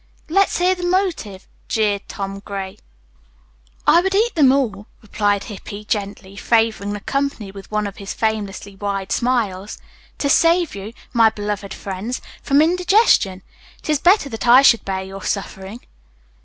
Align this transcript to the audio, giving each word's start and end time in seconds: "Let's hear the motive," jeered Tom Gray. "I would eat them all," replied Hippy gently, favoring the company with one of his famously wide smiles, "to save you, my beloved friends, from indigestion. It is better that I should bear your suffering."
"Let's 0.29 0.57
hear 0.57 0.73
the 0.73 0.81
motive," 0.83 1.47
jeered 1.67 2.01
Tom 2.07 2.39
Gray. 2.39 2.79
"I 3.85 4.01
would 4.01 4.15
eat 4.15 4.33
them 4.33 4.51
all," 4.51 4.87
replied 4.99 5.43
Hippy 5.43 5.85
gently, 5.85 6.35
favoring 6.35 6.93
the 6.93 7.01
company 7.01 7.51
with 7.51 7.69
one 7.69 7.85
of 7.85 7.97
his 7.97 8.11
famously 8.11 8.75
wide 8.75 9.11
smiles, 9.11 9.77
"to 10.17 10.27
save 10.27 10.73
you, 10.73 10.93
my 11.13 11.29
beloved 11.29 11.71
friends, 11.75 12.19
from 12.41 12.63
indigestion. 12.63 13.43
It 13.77 13.91
is 13.91 13.99
better 13.99 14.27
that 14.29 14.47
I 14.47 14.63
should 14.63 14.83
bear 14.83 15.03
your 15.03 15.21
suffering." 15.23 15.81